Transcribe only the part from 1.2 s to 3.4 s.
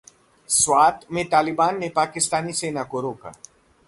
तालिबान ने पाकिस्तानी सेना को रोका